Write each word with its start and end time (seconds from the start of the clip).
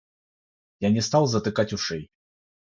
Я 0.79 0.89
не 0.89 1.01
стал 1.01 1.27
затыкать 1.27 1.73
ушей. 1.73 2.09